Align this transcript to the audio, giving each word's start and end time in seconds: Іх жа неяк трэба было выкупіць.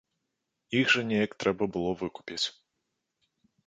Іх 0.79 0.87
жа 0.95 1.05
неяк 1.11 1.31
трэба 1.45 1.71
было 1.79 1.91
выкупіць. 2.03 2.43